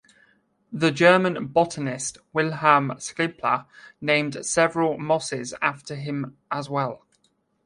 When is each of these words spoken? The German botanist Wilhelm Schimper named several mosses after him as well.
The 0.71 0.89
German 0.89 1.45
botanist 1.49 2.17
Wilhelm 2.33 2.89
Schimper 2.97 3.67
named 4.01 4.43
several 4.43 4.97
mosses 4.97 5.53
after 5.61 5.93
him 5.93 6.35
as 6.49 6.67
well. 6.67 7.05